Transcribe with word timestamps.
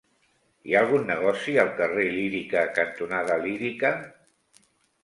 Hi 0.69 0.73
ha 0.73 0.79
algun 0.83 1.05
negoci 1.09 1.53
al 1.65 1.69
carrer 1.81 2.09
Lírica 2.17 2.65
cantonada 2.81 3.39
Lírica? 3.47 3.95